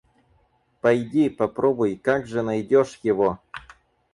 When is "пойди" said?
0.81-1.29